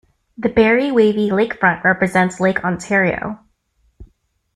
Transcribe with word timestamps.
The 0.35 0.49
barry 0.49 0.91
wavy 0.91 1.29
'lakefront' 1.29 1.83
represents 1.83 2.39
Lake 2.39 2.65
Ontario. 2.65 3.39